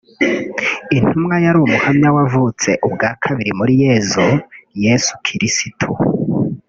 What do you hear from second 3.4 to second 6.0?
muri Yezu/Yesu Kirisitu